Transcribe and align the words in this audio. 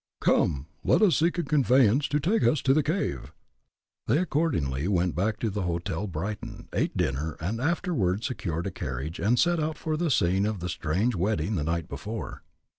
Come, 0.19 0.65
let's 0.83 1.15
seek 1.17 1.37
a 1.37 1.43
conveyance 1.43 2.07
to 2.07 2.19
take 2.19 2.41
us 2.41 2.63
to 2.63 2.73
the 2.73 2.81
cave." 2.81 3.31
They 4.07 4.17
accordingly 4.17 4.87
went 4.87 5.13
back 5.13 5.37
to 5.41 5.51
the 5.51 5.61
Hotel 5.61 6.07
Brighton, 6.07 6.67
ate 6.73 6.97
dinner, 6.97 7.37
and 7.39 7.61
afterward 7.61 8.23
secured 8.23 8.65
a 8.65 8.71
carriage 8.71 9.19
and 9.19 9.37
set 9.37 9.59
out 9.59 9.77
for 9.77 9.95
the 9.97 10.09
scene 10.09 10.47
of 10.47 10.57
the 10.59 10.69
strange 10.69 11.13
wedding 11.13 11.53
the 11.53 11.63
night 11.63 11.87
before. 11.87 12.41